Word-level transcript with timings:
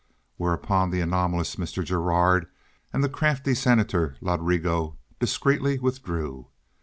Whereupon 0.37 0.89
the 0.89 0.99
anomalous 0.99 1.57
Mr. 1.57 1.85
Gerard 1.85 2.47
and 2.91 3.03
the 3.03 3.07
crafty 3.07 3.53
Senator 3.53 4.15
Ladrigo 4.19 4.95
discreetly 5.19 5.77
withdrew. 5.77 6.47